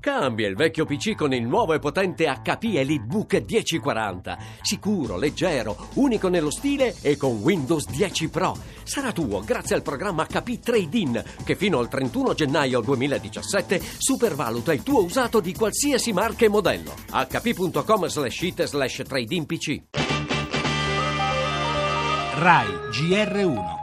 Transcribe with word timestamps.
Cambia 0.00 0.48
il 0.48 0.56
vecchio 0.56 0.86
PC 0.86 1.14
con 1.14 1.34
il 1.34 1.46
nuovo 1.46 1.74
e 1.74 1.78
potente 1.78 2.24
HP 2.24 2.74
EliteBook 2.74 3.44
1040. 3.46 4.38
Sicuro, 4.62 5.18
leggero, 5.18 5.88
unico 5.94 6.28
nello 6.28 6.50
stile 6.50 6.96
e 7.02 7.18
con 7.18 7.40
Windows 7.42 7.86
10 7.86 8.30
Pro. 8.30 8.56
Sarà 8.82 9.12
tuo 9.12 9.40
grazie 9.40 9.74
al 9.74 9.82
programma 9.82 10.24
HP 10.24 10.58
Trade-in 10.58 11.22
che 11.44 11.54
fino 11.54 11.78
al 11.78 11.88
31 11.88 12.32
gennaio 12.32 12.80
2017 12.80 13.78
supervaluta 13.98 14.72
il 14.72 14.82
tuo 14.82 15.04
usato 15.04 15.38
di 15.38 15.52
qualsiasi 15.52 16.14
marca 16.14 16.46
e 16.46 16.48
modello. 16.48 16.94
hp.com 17.10 18.06
slash 18.06 18.40
it 18.40 18.64
slash 18.64 19.02
trade-in 19.06 19.44
PC. 19.44 19.82
RAI 22.38 22.66
GR1 22.90 23.79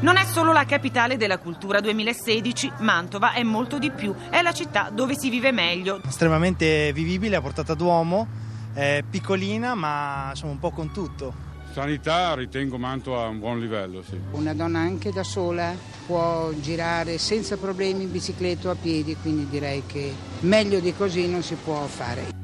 Non 0.00 0.16
è 0.16 0.24
solo 0.24 0.52
la 0.52 0.64
capitale 0.64 1.18
della 1.18 1.36
cultura 1.36 1.78
2016, 1.80 2.72
Mantova 2.78 3.34
è 3.34 3.42
molto 3.42 3.78
di 3.78 3.90
più, 3.90 4.14
è 4.30 4.40
la 4.40 4.52
città 4.52 4.88
dove 4.90 5.14
si 5.14 5.28
vive 5.28 5.52
meglio. 5.52 6.00
Estremamente 6.06 6.90
vivibile, 6.94 7.36
a 7.36 7.42
portata 7.42 7.74
d'uomo, 7.74 8.26
è 8.72 9.04
piccolina 9.08 9.74
ma 9.74 10.28
insomma 10.30 10.52
un 10.52 10.58
po' 10.58 10.70
con 10.70 10.90
tutto. 10.90 11.34
Sanità 11.74 12.34
ritengo 12.34 12.78
Mantova 12.78 13.24
a 13.24 13.28
un 13.28 13.40
buon 13.40 13.60
livello, 13.60 14.02
sì. 14.02 14.18
Una 14.30 14.54
donna 14.54 14.78
anche 14.78 15.12
da 15.12 15.22
sola 15.22 15.74
può 16.06 16.50
girare 16.58 17.18
senza 17.18 17.58
problemi 17.58 18.04
in 18.04 18.10
bicicletta 18.10 18.68
o 18.68 18.70
a 18.70 18.76
piedi, 18.76 19.14
quindi 19.20 19.50
direi 19.50 19.82
che 19.84 20.14
meglio 20.40 20.80
di 20.80 20.94
così 20.94 21.28
non 21.28 21.42
si 21.42 21.56
può 21.56 21.84
fare. 21.84 22.39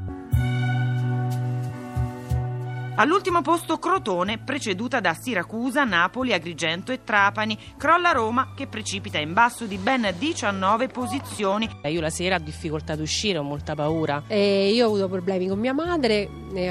All'ultimo 2.98 3.42
posto 3.42 3.78
Crotone, 3.78 4.38
preceduta 4.38 5.00
da 5.00 5.12
Siracusa, 5.12 5.84
Napoli, 5.84 6.32
Agrigento 6.32 6.92
e 6.92 7.04
Trapani. 7.04 7.58
Crolla 7.76 8.12
Roma 8.12 8.54
che 8.56 8.68
precipita 8.68 9.18
in 9.18 9.34
basso 9.34 9.66
di 9.66 9.76
ben 9.76 10.14
19 10.18 10.88
posizioni. 10.88 11.68
Io 11.84 12.00
la 12.00 12.08
sera 12.08 12.36
ho 12.36 12.38
difficoltà 12.38 12.94
ad 12.94 13.00
uscire, 13.00 13.36
ho 13.36 13.42
molta 13.42 13.74
paura. 13.74 14.22
E 14.28 14.70
io 14.70 14.86
ho 14.86 14.88
avuto 14.88 15.10
problemi 15.10 15.46
con 15.46 15.58
mia 15.58 15.74
madre, 15.74 16.26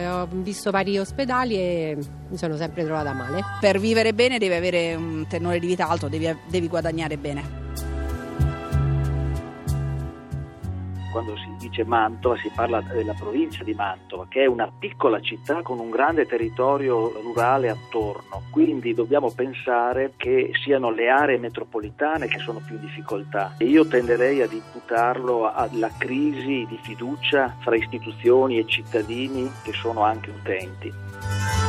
ho 0.10 0.28
visto 0.32 0.72
vari 0.72 0.98
ospedali 0.98 1.58
e 1.58 1.98
mi 2.28 2.38
sono 2.38 2.58
sempre 2.58 2.84
trovata 2.84 3.14
male. 3.14 3.44
Per 3.60 3.80
vivere 3.80 4.16
bene 4.16 4.40
devi 4.40 4.56
avere 4.56 4.96
un 4.96 5.28
tenore 5.30 5.60
di 5.60 5.68
vita 5.68 5.88
alto, 5.88 6.08
devi, 6.08 6.36
devi 6.50 6.68
guadagnare 6.68 7.18
bene. 7.18 7.65
Quando 11.16 11.38
si 11.38 11.50
dice 11.58 11.86
Mantova 11.86 12.36
si 12.36 12.52
parla 12.54 12.82
della 12.82 13.14
provincia 13.14 13.64
di 13.64 13.74
Mantova, 13.74 14.26
che 14.28 14.44
è 14.44 14.48
una 14.48 14.70
piccola 14.78 15.22
città 15.22 15.62
con 15.62 15.80
un 15.80 15.90
grande 15.90 16.26
territorio 16.26 17.10
rurale 17.22 17.70
attorno, 17.70 18.42
quindi 18.50 18.94
dobbiamo 18.94 19.32
pensare 19.32 20.12
che 20.18 20.52
siano 20.62 20.92
le 20.92 21.08
aree 21.08 21.38
metropolitane 21.38 22.28
che 22.28 22.40
sono 22.40 22.60
più 22.60 22.76
in 22.76 22.82
difficoltà 22.82 23.56
e 23.58 23.64
io 23.64 23.88
tenderei 23.88 24.42
ad 24.42 24.52
imputarlo 24.52 25.50
alla 25.50 25.90
crisi 25.98 26.66
di 26.68 26.78
fiducia 26.82 27.56
fra 27.62 27.78
istituzioni 27.78 28.60
e 28.60 28.66
cittadini 28.68 29.50
che 29.64 29.72
sono 29.72 30.04
anche 30.04 30.32
utenti. 30.32 31.65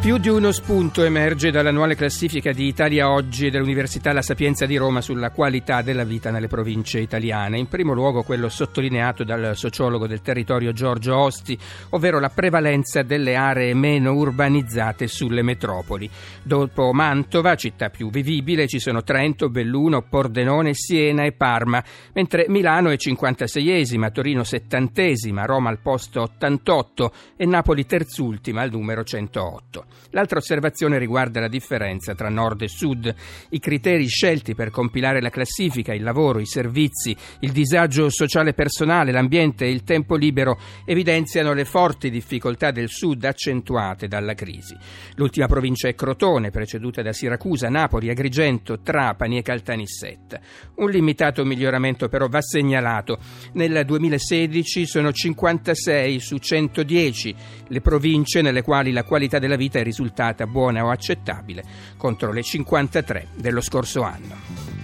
Più 0.00 0.16
di 0.16 0.30
uno 0.30 0.50
spunto 0.50 1.04
emerge 1.04 1.50
dall'annuale 1.50 1.94
classifica 1.94 2.52
di 2.52 2.66
Italia 2.66 3.10
Oggi 3.10 3.46
e 3.46 3.50
dell'Università 3.50 4.14
La 4.14 4.22
Sapienza 4.22 4.64
di 4.64 4.78
Roma 4.78 5.02
sulla 5.02 5.30
qualità 5.30 5.82
della 5.82 6.04
vita 6.04 6.30
nelle 6.30 6.46
province 6.46 7.00
italiane. 7.00 7.58
In 7.58 7.68
primo 7.68 7.92
luogo 7.92 8.22
quello 8.22 8.48
sottolineato 8.48 9.24
dal 9.24 9.54
sociologo 9.54 10.06
del 10.06 10.22
territorio 10.22 10.72
Giorgio 10.72 11.18
Osti, 11.18 11.56
ovvero 11.90 12.18
la 12.18 12.30
prevalenza 12.30 13.02
delle 13.02 13.36
aree 13.36 13.74
meno 13.74 14.14
urbanizzate 14.14 15.06
sulle 15.06 15.42
metropoli. 15.42 16.08
Dopo 16.42 16.94
Mantova, 16.94 17.54
città 17.56 17.90
più 17.90 18.08
vivibile, 18.08 18.66
ci 18.68 18.78
sono 18.78 19.02
Trento, 19.02 19.50
Belluno, 19.50 20.00
Pordenone, 20.00 20.72
Siena 20.72 21.24
e 21.24 21.32
Parma, 21.32 21.84
mentre 22.14 22.46
Milano 22.48 22.88
è 22.88 22.96
56esima, 22.96 24.10
Torino 24.10 24.40
70esima, 24.40 25.44
Roma 25.44 25.68
al 25.68 25.80
posto 25.80 26.22
88 26.22 27.12
e 27.36 27.44
Napoli 27.44 27.84
terzultima 27.84 28.62
al 28.62 28.70
numero 28.70 29.04
108. 29.04 29.89
L'altra 30.10 30.38
osservazione 30.38 30.98
riguarda 30.98 31.40
la 31.40 31.48
differenza 31.48 32.14
tra 32.14 32.28
nord 32.28 32.62
e 32.62 32.68
sud. 32.68 33.14
I 33.50 33.58
criteri 33.58 34.06
scelti 34.06 34.54
per 34.54 34.70
compilare 34.70 35.20
la 35.20 35.30
classifica, 35.30 35.94
il 35.94 36.02
lavoro, 36.02 36.40
i 36.40 36.46
servizi, 36.46 37.16
il 37.40 37.52
disagio 37.52 38.08
sociale 38.10 38.54
personale, 38.54 39.12
l'ambiente 39.12 39.64
e 39.64 39.70
il 39.70 39.84
tempo 39.84 40.16
libero 40.16 40.58
evidenziano 40.84 41.52
le 41.52 41.64
forti 41.64 42.10
difficoltà 42.10 42.70
del 42.70 42.88
sud 42.88 43.24
accentuate 43.24 44.08
dalla 44.08 44.34
crisi. 44.34 44.76
L'ultima 45.16 45.46
provincia 45.46 45.88
è 45.88 45.94
Crotone, 45.94 46.50
preceduta 46.50 47.02
da 47.02 47.12
Siracusa, 47.12 47.68
Napoli, 47.68 48.10
Agrigento, 48.10 48.80
Trapani 48.80 49.38
e 49.38 49.42
Caltanissetta. 49.42 50.40
Un 50.76 50.90
limitato 50.90 51.44
miglioramento 51.44 52.08
però 52.08 52.28
va 52.28 52.40
segnalato. 52.40 53.18
Nel 53.52 53.84
2016 53.84 54.86
sono 54.86 55.12
56 55.12 56.20
su 56.20 56.38
110 56.38 57.34
le 57.68 57.80
province 57.80 58.40
nelle 58.42 58.62
quali 58.62 58.92
la 58.92 59.04
qualità 59.04 59.38
della 59.38 59.56
vita 59.56 59.78
è 59.78 59.79
risultata 59.82 60.46
buona 60.46 60.84
o 60.84 60.90
accettabile 60.90 61.64
contro 61.96 62.32
le 62.32 62.42
53 62.42 63.28
dello 63.34 63.60
scorso 63.60 64.02
anno. 64.02 64.79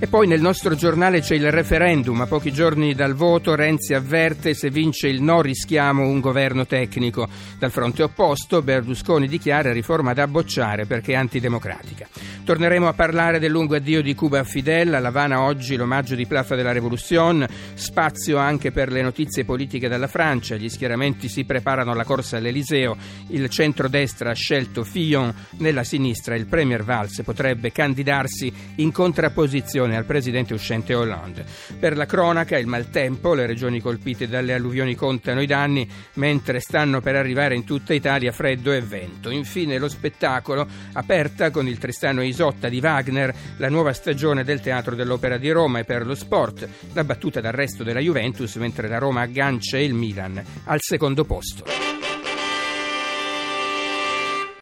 E 0.00 0.06
poi 0.06 0.28
nel 0.28 0.40
nostro 0.40 0.76
giornale 0.76 1.20
c'è 1.20 1.34
il 1.34 1.50
referendum. 1.50 2.20
A 2.20 2.26
pochi 2.26 2.52
giorni 2.52 2.94
dal 2.94 3.14
voto 3.14 3.56
Renzi 3.56 3.94
avverte 3.94 4.54
se 4.54 4.70
vince 4.70 5.08
il 5.08 5.20
no 5.20 5.40
rischiamo 5.40 6.06
un 6.06 6.20
governo 6.20 6.66
tecnico. 6.66 7.28
Dal 7.58 7.72
fronte 7.72 8.04
opposto 8.04 8.62
Berlusconi 8.62 9.26
dichiara 9.26 9.72
riforma 9.72 10.12
da 10.12 10.28
bocciare 10.28 10.86
perché 10.86 11.16
antidemocratica. 11.16 12.06
Torneremo 12.44 12.86
a 12.86 12.92
parlare 12.92 13.40
del 13.40 13.50
lungo 13.50 13.74
addio 13.74 14.00
di 14.00 14.14
Cuba 14.14 14.38
a 14.38 14.44
Fidel, 14.44 14.94
a 14.94 15.00
Lavana 15.00 15.42
oggi 15.42 15.74
l'omaggio 15.74 16.14
di 16.14 16.26
Plaza 16.26 16.54
della 16.54 16.72
Revolution, 16.72 17.44
spazio 17.74 18.38
anche 18.38 18.70
per 18.70 18.90
le 18.90 19.02
notizie 19.02 19.44
politiche 19.44 19.88
dalla 19.88 20.06
Francia, 20.06 20.56
gli 20.56 20.70
schieramenti 20.70 21.28
si 21.28 21.44
preparano 21.44 21.90
alla 21.90 22.04
corsa 22.04 22.38
all'Eliseo, 22.38 22.96
il 23.30 23.50
centrodestra 23.50 24.30
ha 24.30 24.34
scelto 24.34 24.82
Fillon, 24.82 25.34
nella 25.58 25.84
sinistra 25.84 26.36
il 26.36 26.46
Premier 26.46 26.84
Valls 26.84 27.20
potrebbe 27.22 27.70
candidarsi 27.70 28.50
in 28.76 28.92
contrapposizione 28.92 29.87
al 29.96 30.04
presidente 30.04 30.54
uscente 30.54 30.94
Hollande. 30.94 31.44
Per 31.78 31.96
la 31.96 32.06
cronaca, 32.06 32.58
il 32.58 32.66
maltempo, 32.66 33.34
le 33.34 33.46
regioni 33.46 33.80
colpite 33.80 34.28
dalle 34.28 34.54
alluvioni 34.54 34.94
contano 34.94 35.40
i 35.40 35.46
danni, 35.46 35.88
mentre 36.14 36.60
stanno 36.60 37.00
per 37.00 37.16
arrivare 37.16 37.54
in 37.54 37.64
tutta 37.64 37.94
Italia 37.94 38.32
freddo 38.32 38.72
e 38.72 38.80
vento. 38.80 39.30
Infine 39.30 39.78
lo 39.78 39.88
spettacolo, 39.88 40.66
aperta 40.92 41.50
con 41.50 41.66
il 41.66 41.78
Tristano 41.78 42.22
Isotta 42.22 42.68
di 42.68 42.80
Wagner, 42.80 43.34
la 43.56 43.68
nuova 43.68 43.92
stagione 43.92 44.44
del 44.44 44.60
Teatro 44.60 44.94
dell'Opera 44.94 45.38
di 45.38 45.50
Roma 45.50 45.80
e 45.80 45.84
per 45.84 46.06
lo 46.06 46.14
sport, 46.14 46.68
la 46.92 47.04
battuta 47.04 47.40
d'arresto 47.40 47.84
della 47.84 48.00
Juventus 48.00 48.56
mentre 48.56 48.88
la 48.88 48.98
Roma 48.98 49.22
aggancia 49.22 49.78
il 49.78 49.94
Milan 49.94 50.42
al 50.64 50.78
secondo 50.80 51.24
posto. 51.24 51.87